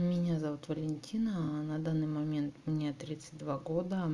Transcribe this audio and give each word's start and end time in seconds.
Меня 0.00 0.38
зовут 0.40 0.66
Валентина. 0.66 1.62
На 1.62 1.78
данный 1.78 2.06
момент 2.06 2.54
мне 2.64 2.94
32 2.94 3.58
года. 3.58 4.10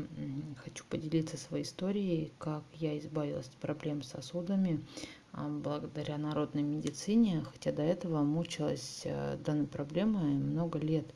Хочу 0.64 0.84
поделиться 0.90 1.36
своей 1.36 1.62
историей, 1.62 2.32
как 2.40 2.64
я 2.74 2.98
избавилась 2.98 3.46
от 3.46 3.52
проблем 3.58 4.02
с 4.02 4.08
сосудами 4.08 4.84
а, 5.32 5.46
благодаря 5.48 6.18
народной 6.18 6.64
медицине, 6.64 7.44
хотя 7.52 7.70
до 7.70 7.82
этого 7.82 8.24
мучилась 8.24 9.02
э, 9.04 9.36
данной 9.44 9.68
проблемой 9.68 10.34
много 10.34 10.80
лет. 10.80 11.06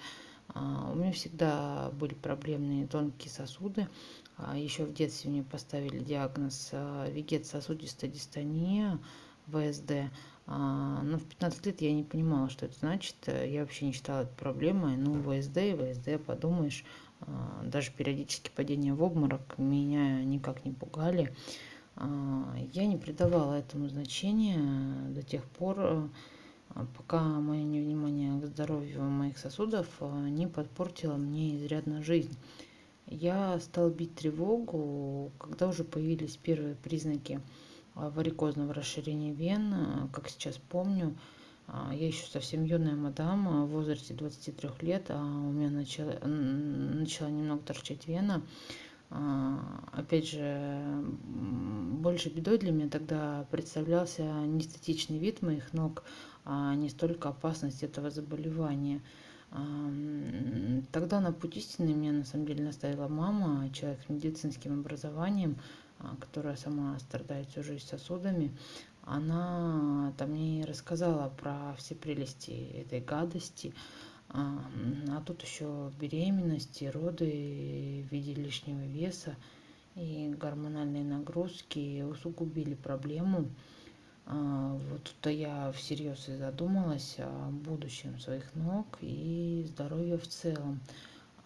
А, 0.55 0.93
у 0.93 0.95
меня 0.95 1.11
всегда 1.11 1.91
были 1.95 2.15
проблемные 2.15 2.87
тонкие 2.87 3.33
сосуды. 3.33 3.89
А, 4.37 4.57
Еще 4.57 4.85
в 4.85 4.95
детстве 4.95 5.33
мне 5.33 5.43
поставили 5.43 5.99
диагноз 5.99 6.69
э, 6.71 7.11
вегет-сосудистая 7.11 8.09
дистония, 8.09 9.01
ВСД. 9.49 10.13
А, 10.53 11.01
но 11.05 11.17
в 11.17 11.25
15 11.27 11.67
лет 11.67 11.81
я 11.81 11.93
не 11.93 12.03
понимала, 12.03 12.51
что 12.51 12.67
это 12.67 12.77
значит. 12.77 13.15
Я 13.29 13.61
вообще 13.61 13.87
не 13.87 13.93
считала 13.93 14.23
это 14.23 14.33
проблемой. 14.35 14.97
Ну, 14.97 15.23
ВСД 15.23 15.59
ВСД, 15.79 16.21
подумаешь, 16.27 16.85
а, 17.21 17.63
даже 17.65 17.93
периодически 17.93 18.51
падения 18.55 18.93
в 18.93 19.01
обморок 19.01 19.59
меня 19.59 20.25
никак 20.25 20.65
не 20.65 20.73
пугали. 20.73 21.33
А, 21.95 22.53
я 22.73 22.87
не 22.87 22.97
придавала 22.97 23.55
этому 23.55 23.89
значения 23.89 24.59
до 25.11 25.23
тех 25.23 25.45
пор, 25.45 26.11
пока 26.97 27.23
мое 27.23 27.63
невнимание 27.63 28.41
к 28.41 28.47
здоровью 28.47 29.03
моих 29.03 29.39
сосудов 29.39 29.87
не 30.01 30.49
подпортило 30.49 31.15
мне 31.15 31.57
изрядно 31.57 32.03
жизнь. 32.03 32.37
Я 33.07 33.61
стала 33.61 33.89
бить 33.89 34.17
тревогу, 34.17 35.31
когда 35.39 35.69
уже 35.69 35.85
появились 35.85 36.37
первые 36.37 36.75
признаки 36.75 37.41
варикозного 38.09 38.73
расширения 38.73 39.33
вен, 39.33 39.75
э, 39.75 40.09
как 40.13 40.29
сейчас 40.29 40.57
помню. 40.57 41.15
А, 41.67 41.93
я 41.95 42.07
еще 42.07 42.27
совсем 42.27 42.65
юная 42.65 42.97
мадам, 42.97 43.67
в 43.67 43.69
возрасте 43.69 44.15
23 44.15 44.71
лет, 44.81 45.07
а 45.11 45.23
у 45.23 45.53
меня 45.53 45.71
начала, 45.71 46.19
начала 46.25 47.29
немного 47.29 47.63
торчать 47.63 48.09
вена. 48.09 48.43
А, 49.11 49.85
опять 49.93 50.29
же, 50.31 51.05
больше 51.21 52.31
бедой 52.31 52.59
для 52.59 52.73
меня 52.73 52.89
тогда 52.89 53.47
представлялся 53.51 54.23
неэстетичный 54.23 55.19
вид 55.19 55.43
моих 55.43 55.73
ног, 55.73 56.03
а 56.45 56.75
не 56.75 56.89
столько 56.89 57.29
опасность 57.29 57.83
этого 57.83 58.11
заболевания. 58.11 59.03
Тогда 60.93 61.21
на 61.21 61.33
путь 61.33 61.57
истины 61.57 61.93
меня 61.93 62.13
на 62.13 62.25
самом 62.25 62.47
деле 62.47 62.65
наставила 62.65 63.09
мама, 63.09 63.69
человек 63.73 63.99
с 64.07 64.09
медицинским 64.09 64.79
образованием, 64.79 65.57
а, 65.57 65.90
которая 66.21 66.57
сама 66.57 66.99
страдает 66.99 67.49
всю 67.49 67.63
жизнь 67.63 67.87
сосудами, 67.87 68.53
она 69.03 70.13
там 70.19 70.31
мне 70.31 70.65
рассказала 70.65 71.29
про 71.29 71.75
все 71.79 71.95
прелести 71.95 72.51
этой 72.51 73.01
гадости. 73.01 73.75
А, 74.29 74.63
а 75.09 75.21
тут 75.23 75.43
еще 75.43 75.91
беременности, 75.99 76.85
роды 76.85 78.05
в 78.09 78.13
виде 78.13 78.35
лишнего 78.35 78.87
веса 78.87 79.35
и 79.97 80.33
гормональные 80.39 81.05
нагрузки 81.05 82.03
усугубили 82.03 82.75
проблему. 82.75 83.49
А, 84.27 84.79
вот 84.91 85.03
тут-то 85.03 85.31
я 85.31 85.73
всерьез 85.73 86.29
и 86.29 86.37
задумалась 86.37 87.17
о 87.19 87.51
будущем 87.51 88.21
своих 88.21 88.55
ног 88.55 88.87
и 89.01 89.67
здоровья 89.69 90.19
в 90.19 90.29
целом. 90.29 90.81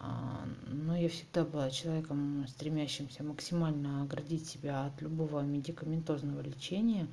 А, 0.05 0.47
но 0.67 0.95
я 0.95 1.09
всегда 1.09 1.43
была 1.43 1.69
человеком, 1.71 2.45
стремящимся 2.47 3.23
максимально 3.23 4.03
оградить 4.03 4.47
себя 4.47 4.85
от 4.85 5.01
любого 5.01 5.41
медикаментозного 5.41 6.41
лечения, 6.41 7.07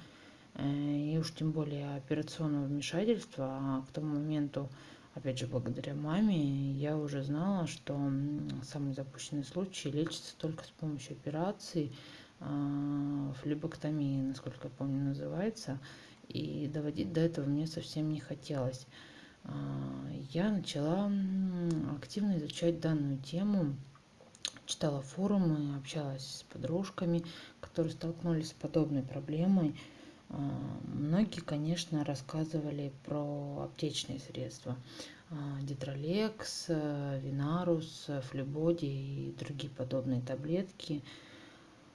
э, 0.54 0.68
и 0.68 1.16
уж 1.18 1.32
тем 1.32 1.52
более 1.52 1.96
операционного 1.96 2.66
вмешательства. 2.66 3.46
А 3.48 3.84
к 3.88 3.92
тому 3.92 4.14
моменту, 4.16 4.68
опять 5.14 5.38
же, 5.38 5.46
благодаря 5.46 5.94
маме, 5.94 6.72
я 6.72 6.98
уже 6.98 7.22
знала, 7.22 7.66
что 7.66 7.94
самый 8.62 8.92
запущенный 8.92 9.44
случай 9.44 9.90
лечится 9.90 10.36
только 10.36 10.64
с 10.64 10.70
помощью 10.70 11.12
операции, 11.12 11.92
а, 12.40 13.33
флебоктомии, 13.40 14.20
насколько 14.20 14.68
я 14.68 14.70
помню, 14.77 15.05
называется, 15.05 15.78
и 16.28 16.68
доводить 16.72 17.12
до 17.12 17.20
этого 17.20 17.46
мне 17.46 17.67
совсем 17.67 18.11
не 18.11 18.20
хотелось. 18.20 18.86
А, 19.45 20.08
я 20.33 20.51
начала 20.51 21.11
активно 21.97 22.39
изучать 22.39 22.80
данную 22.80 23.19
тему, 23.19 23.77
читала 24.67 25.03
форумы, 25.03 25.77
общалась 25.77 26.25
с 26.25 26.42
подружками, 26.45 27.25
которые 27.61 27.92
столкнулись 27.92 28.48
с 28.48 28.53
подобной 28.53 29.03
проблемой. 29.03 29.75
А, 30.29 30.39
многие, 30.85 31.41
конечно, 31.41 32.05
рассказывали 32.05 32.92
про 33.05 33.64
аптечные 33.64 34.20
средства. 34.20 34.77
Дитролекс, 35.63 36.69
Винарус, 36.69 38.09
Флебоди 38.30 38.85
и 38.85 39.35
другие 39.39 39.70
подобные 39.70 40.20
таблетки– 40.20 41.03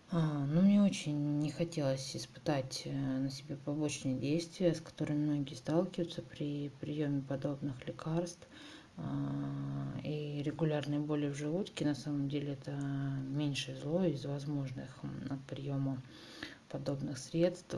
а, 0.10 0.46
ну, 0.46 0.62
мне 0.62 0.82
очень 0.82 1.40
не 1.40 1.52
хотелось 1.52 2.16
испытать 2.16 2.84
э, 2.86 2.92
на 2.94 3.30
себе 3.30 3.58
побочные 3.58 4.16
действия, 4.16 4.74
с 4.74 4.80
которыми 4.80 5.26
многие 5.26 5.56
сталкиваются 5.56 6.22
при 6.22 6.70
приеме 6.80 7.22
подобных 7.22 7.86
лекарств. 7.86 8.48
А, 8.96 10.00
и 10.04 10.42
регулярные 10.44 11.02
боли 11.02 11.28
в 11.28 11.36
желудке, 11.36 11.86
на 11.86 11.94
самом 11.94 12.30
деле, 12.30 12.54
это 12.54 12.72
меньшее 12.72 13.78
зло 13.78 14.06
из 14.06 14.26
возможных 14.26 14.90
от 15.30 15.42
приема 15.46 16.02
подобных 16.70 17.18
средств. 17.18 17.76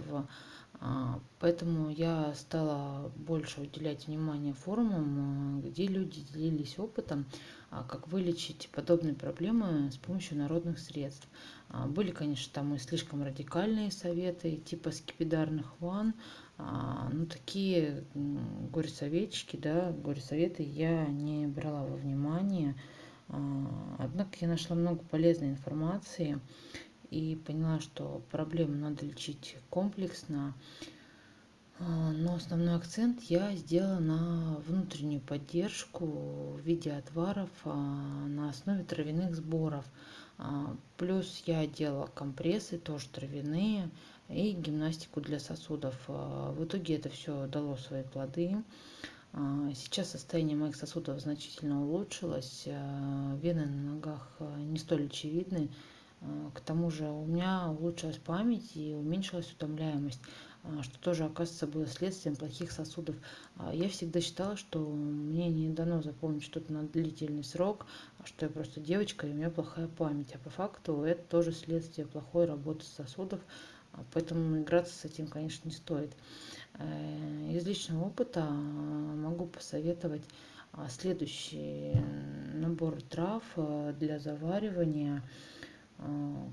А, 0.81 1.19
поэтому 1.39 1.89
я 1.89 2.33
стала 2.35 3.11
больше 3.15 3.61
уделять 3.61 4.07
внимание 4.07 4.53
форумам, 4.53 5.61
где 5.61 5.87
люди 5.87 6.21
делились 6.21 6.79
опытом, 6.79 7.25
как 7.69 8.07
вылечить 8.07 8.69
подобные 8.71 9.13
проблемы 9.13 9.91
с 9.91 9.97
помощью 9.97 10.37
народных 10.37 10.79
средств. 10.79 11.27
А, 11.69 11.85
были, 11.85 12.11
конечно, 12.11 12.51
там 12.53 12.73
и 12.73 12.79
слишком 12.79 13.23
радикальные 13.23 13.91
советы, 13.91 14.57
типа 14.57 14.91
скипидарных 14.91 15.79
ванн, 15.79 16.13
а, 16.57 17.09
ну, 17.13 17.25
такие 17.25 18.03
горе-советчики, 18.15 19.55
да, 19.55 19.91
горе-советы 19.91 20.63
я 20.63 21.05
не 21.05 21.47
брала 21.47 21.83
во 21.83 21.95
внимание. 21.95 22.75
А, 23.27 23.95
однако 23.99 24.37
я 24.41 24.47
нашла 24.47 24.75
много 24.75 25.03
полезной 25.03 25.49
информации 25.49 26.39
и 27.11 27.35
поняла, 27.35 27.79
что 27.79 28.21
проблему 28.31 28.75
надо 28.75 29.05
лечить 29.05 29.57
комплексно. 29.69 30.53
Но 31.79 32.35
основной 32.35 32.75
акцент 32.75 33.21
я 33.23 33.55
сделала 33.55 33.99
на 33.99 34.57
внутреннюю 34.67 35.21
поддержку 35.21 36.05
в 36.05 36.59
виде 36.59 36.91
отваров 36.91 37.49
на 37.63 38.49
основе 38.49 38.83
травяных 38.83 39.35
сборов– 39.35 39.85
а, 40.41 40.77
плюс 40.95 41.43
я 41.45 41.67
делала 41.67 42.07
компрессы, 42.07 42.77
тоже 42.77 43.09
травяные, 43.09 43.89
и 44.29 44.53
гимнастику 44.53 45.19
для 45.19 45.37
сосудов. 45.37 45.95
А, 46.07 46.53
в 46.53 46.63
итоге 46.63 46.95
это 46.95 47.09
все 47.09 47.45
дало 47.47 47.75
свои 47.75 48.03
плоды. 48.03 48.55
А, 49.33 49.69
сейчас 49.75 50.11
состояние 50.11 50.55
моих 50.55 50.77
сосудов 50.77 51.19
значительно 51.19 51.83
улучшилось, 51.83 52.63
вены 52.65 53.65
на 53.65 53.93
ногах 53.95 54.37
не 54.39 54.79
столь 54.79 55.07
очевидны. 55.07 55.69
К 56.53 56.59
тому 56.59 56.91
же 56.91 57.05
у 57.05 57.25
меня 57.25 57.69
улучшилась 57.69 58.17
память 58.17 58.75
и 58.75 58.93
уменьшилась 58.93 59.51
утомляемость. 59.53 60.19
А, 60.63 60.83
что 60.83 60.99
тоже, 60.99 61.23
оказывается, 61.23 61.67
было 61.67 61.87
следствием 61.87 62.35
плохих 62.35 62.71
сосудов. 62.71 63.15
А, 63.55 63.73
я 63.73 63.87
всегда 63.87 64.19
считала, 64.19 64.57
что 64.57 64.79
мне 64.79 65.47
не 65.47 65.69
дано 65.69 66.01
запомнить 66.01 66.43
что-то 66.43 66.73
на 66.73 66.83
длительный 66.83 67.43
срок, 67.43 67.85
а 68.17 68.25
что 68.25 68.45
я 68.45 68.51
просто 68.51 68.81
девочка, 68.81 69.27
и 69.27 69.31
у 69.31 69.33
меня 69.33 69.49
плохая 69.49 69.87
память. 69.87 70.35
А 70.35 70.37
по 70.39 70.49
факту 70.49 71.03
это 71.03 71.23
тоже 71.23 71.53
следствие 71.53 72.05
плохой 72.05 72.45
работы 72.45 72.83
сосудов, 72.85 73.39
поэтому 74.13 74.61
играться 74.61 74.93
с 74.93 75.05
этим, 75.05 75.27
конечно, 75.27 75.69
не 75.69 75.73
стоит. 75.73 76.11
Э, 76.73 77.51
из 77.53 77.65
личного 77.65 78.07
опыта 78.07 78.43
могу 78.43 79.45
посоветовать 79.45 80.23
следующий 80.89 81.93
набор 82.53 83.01
трав 83.03 83.43
для 83.97 84.19
заваривания– 84.19 85.23
Э, 85.33 85.58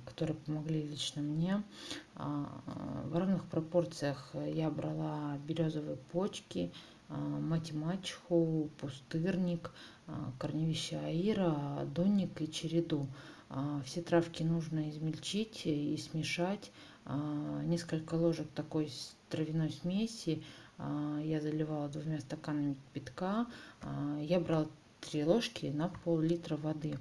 которые 0.04 0.36
помогли 0.36 0.82
лично 0.82 1.22
мне. 1.22 1.62
А, 2.14 2.62
в 3.04 3.16
равных 3.16 3.44
пропорциях 3.44 4.34
я 4.34 4.70
брала 4.70 5.38
березовые 5.46 5.96
почки, 6.12 6.72
а, 7.08 7.16
мать-мачеху, 7.16 8.70
пустырник, 8.80 9.70
а, 10.06 10.32
корневище 10.38 10.98
аира, 10.98 11.86
донник 11.94 12.40
и 12.40 12.50
череду. 12.50 13.06
Все 13.84 14.02
травки 14.02 14.42
нужно 14.42 14.90
измельчить 14.90 15.66
и 15.66 15.96
смешать. 15.98 16.72
Несколько 17.62 18.16
ложек 18.16 18.48
такой 18.56 18.90
травяной 19.30 19.70
смеси 19.70 20.42
я 20.78 21.40
заливала 21.40 21.88
двумя 21.88 22.18
стаканами 22.18 22.74
кипятка. 22.74 23.46
Я 24.18 24.40
брала 24.40 24.66
три 25.06 25.24
ложки 25.24 25.66
на 25.66 25.88
пол-литра 25.88 26.56
воды. 26.56 26.98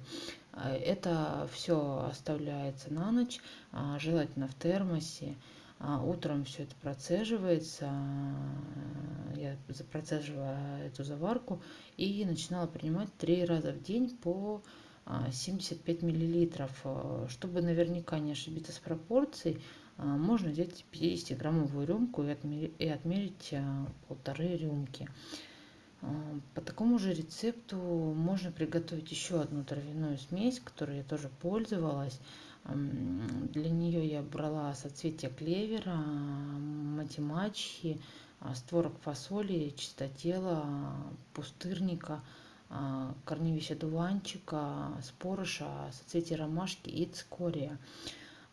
А, 0.52 0.72
это 0.72 1.48
все 1.52 2.06
оставляется 2.10 2.92
на 2.92 3.10
ночь, 3.10 3.40
а, 3.72 3.98
желательно 3.98 4.46
в 4.48 4.54
термосе. 4.54 5.34
утром 6.04 6.44
все 6.44 6.62
это 6.62 6.74
процеживается 6.76 7.90
я 9.36 9.56
процеживала 9.92 10.78
эту 10.78 11.04
заварку 11.04 11.60
и 11.98 12.24
начинала 12.24 12.66
принимать 12.66 13.12
три 13.18 13.44
раза 13.44 13.72
в 13.72 13.82
день 13.82 14.08
по 14.08 14.62
75 15.30 16.00
миллилитров 16.02 16.70
чтобы 17.28 17.60
наверняка 17.60 18.18
не 18.18 18.32
ошибиться 18.32 18.72
с 18.72 18.78
пропорцией 18.78 19.60
можно 19.98 20.48
взять 20.48 20.86
50 20.92 21.36
граммовую 21.36 21.86
рюмку 21.86 22.24
и 22.24 22.88
отмерить 22.88 23.54
полторы 24.08 24.56
рюмки 24.56 25.06
по 26.54 26.60
такому 26.60 26.98
же 26.98 27.12
рецепту 27.12 27.76
можно 27.76 28.52
приготовить 28.52 29.10
еще 29.10 29.40
одну 29.40 29.64
травяную 29.64 30.18
смесь, 30.18 30.60
которой 30.60 30.98
я 30.98 31.04
тоже 31.04 31.30
пользовалась. 31.40 32.20
Для 32.64 33.70
нее 33.70 34.06
я 34.06 34.22
брала 34.22 34.74
соцветия 34.74 35.30
клевера, 35.30 35.94
матемачхи, 35.94 38.00
створок 38.54 38.98
фасоли, 39.00 39.72
чистотела, 39.76 40.66
пустырника, 41.32 42.22
корневища 43.24 43.76
дуванчика, 43.76 44.92
спорыша, 45.02 45.90
соцветия 45.92 46.36
ромашки 46.36 46.90
и 46.90 47.06
цикория. 47.06 47.78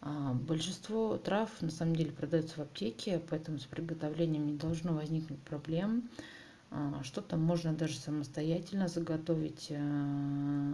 Большинство 0.02 1.18
трав 1.18 1.50
на 1.62 1.72
самом 1.72 1.96
деле 1.96 2.12
продается 2.12 2.56
в 2.56 2.60
аптеке, 2.60 3.22
поэтому 3.30 3.58
с 3.58 3.66
приготовлением 3.66 4.46
не 4.46 4.54
должно 4.54 4.94
возникнуть 4.94 5.42
проблем. 5.42 6.10
А, 6.76 7.04
что-то 7.04 7.38
можно 7.38 7.72
даже 7.74 7.96
самостоятельно 8.00 8.88
заготовить. 8.88 9.68
Э, 9.70 10.74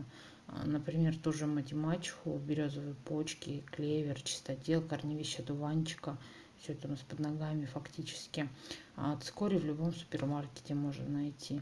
например, 0.64 1.18
ту 1.18 1.34
же 1.34 1.46
математику, 1.46 2.38
березовые 2.38 2.96
почки, 3.06 3.64
клевер, 3.70 4.22
чистотел, 4.22 4.82
корневища 4.82 5.44
дуванчика. 5.44 6.18
Все 6.58 6.74
это 6.74 6.88
у 6.88 6.92
нас 6.92 7.00
под 7.02 7.20
ногами 7.20 7.66
фактически. 7.66 8.48
А 8.96 9.18
цикорий 9.18 9.60
в 9.60 9.66
любом 9.66 9.94
супермаркете 9.94 10.74
можно 10.74 11.06
найти. 11.06 11.62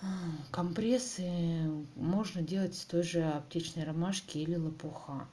А, 0.00 0.06
компрессы 0.50 1.30
можно 1.96 2.40
делать 2.40 2.74
с 2.74 2.86
той 2.86 3.02
же 3.02 3.22
аптечной 3.24 3.84
ромашки 3.84 4.38
или 4.38 4.56
лопуха. 4.56 5.28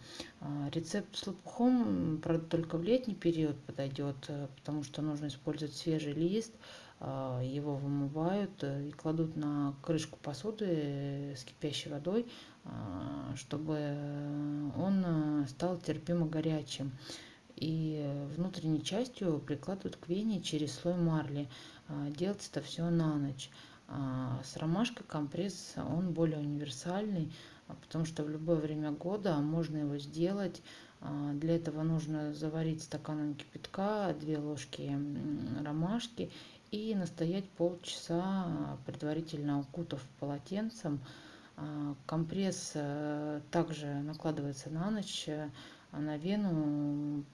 Рецепт 0.73 1.15
с 1.15 1.25
лопухом, 1.25 2.19
правда, 2.21 2.45
только 2.45 2.77
в 2.77 2.83
летний 2.83 3.15
период 3.15 3.57
подойдет, 3.61 4.17
э, 4.27 4.47
потому 4.57 4.83
что 4.83 5.01
нужно 5.01 5.27
использовать 5.27 5.75
свежий 5.75 6.13
лист, 6.13 6.51
а, 6.53 6.79
его 7.01 7.75
вымывают 7.75 8.63
э, 8.63 8.89
и 8.89 8.91
кладут 8.91 9.37
на 9.37 9.73
крышку 9.81 10.17
посуды 10.21 11.33
с 11.37 11.43
кипящей 11.45 11.89
водой, 11.91 12.25
а, 12.65 13.33
чтобы 13.37 13.75
он 14.75 15.03
э, 15.05 15.47
стал 15.47 15.77
терпимо 15.77 16.27
горячим. 16.27 16.91
И 17.55 18.05
внутренней 18.35 18.83
частью 18.83 19.39
прикладывают 19.39 19.97
к 19.97 20.07
вене 20.07 20.41
через 20.41 20.73
слой 20.73 20.95
марли. 20.95 21.49
А, 21.87 22.09
делается 22.09 22.49
это 22.51 22.61
все 22.61 22.89
на 22.89 23.15
ночь. 23.15 23.49
С 24.43 24.55
ромашкой 24.55 25.03
компресс, 25.07 25.73
он 25.75 26.11
более 26.11 26.37
универсальный, 26.37 27.33
потому 27.67 28.05
что 28.05 28.23
в 28.23 28.29
любое 28.29 28.57
время 28.57 28.91
года 28.91 29.35
можно 29.37 29.77
его 29.77 29.97
сделать. 29.97 30.61
Для 31.33 31.55
этого 31.55 31.81
нужно 31.81 32.31
заварить 32.35 32.83
стаканом 32.83 33.33
кипятка, 33.33 34.13
две 34.19 34.37
ложки 34.37 34.95
ромашки 35.63 36.29
и 36.71 36.95
настоять 36.95 37.49
полчаса, 37.49 38.77
предварительно 38.85 39.59
укутав 39.59 40.01
полотенцем. 40.19 40.99
А, 41.57 41.95
компресс 42.05 42.71
э, 42.75 43.41
также 43.51 43.87
накладывается 43.87 44.69
на 44.69 44.89
ночь 44.89 45.25
э, 45.27 45.49
на 45.91 46.17
вену, 46.17 47.25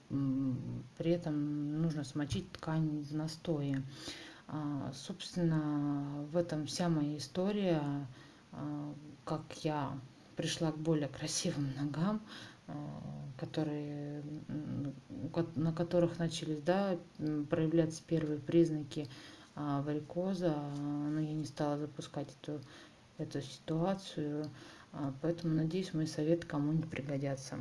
при 0.96 1.10
этом 1.10 1.80
нужно 1.82 2.04
смочить 2.04 2.50
ткань 2.52 3.02
в 3.02 3.14
настое. 3.14 3.82
А, 4.48 4.90
собственно, 4.94 6.26
в 6.32 6.36
этом 6.36 6.66
вся 6.66 6.88
моя 6.88 7.18
история, 7.18 7.82
а, 8.52 8.94
как 9.24 9.42
я 9.62 9.92
пришла 10.36 10.72
к 10.72 10.78
более 10.78 11.08
красивым 11.08 11.72
ногам, 11.76 12.20
которые, 13.38 14.24
на 15.54 15.72
которых 15.72 16.18
начались 16.18 16.60
да, 16.62 16.98
проявляться 17.50 18.02
первые 18.06 18.38
признаки 18.38 19.08
а, 19.54 19.82
варикоза, 19.82 20.54
но 20.78 21.20
я 21.20 21.32
не 21.32 21.44
стала 21.44 21.78
запускать 21.78 22.28
эту, 22.42 22.60
эту 23.18 23.40
ситуацию, 23.40 24.50
а, 24.92 25.12
поэтому 25.22 25.54
надеюсь 25.54 25.94
мои 25.94 26.06
советы 26.06 26.46
кому-нибудь 26.46 26.90
пригодятся. 26.90 27.56